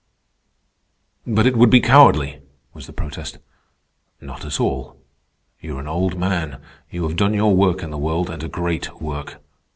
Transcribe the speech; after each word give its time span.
_""But 1.35 1.45
it 1.45 1.55
would 1.55 1.69
be 1.69 1.79
cowardly," 1.79 2.41
was 2.73 2.87
the 2.87 2.91
protest. 2.91 3.37
"Not 4.19 4.43
at 4.43 4.59
all. 4.59 4.97
You 5.59 5.77
are 5.77 5.79
an 5.79 5.87
old 5.87 6.17
man. 6.17 6.59
You 6.89 7.03
have 7.07 7.15
done 7.15 7.35
your 7.35 7.55
work 7.55 7.83
in 7.83 7.91
the 7.91 7.99
world, 7.99 8.31
and 8.31 8.41
a 8.41 8.47
great 8.47 8.99
work. 8.99 9.39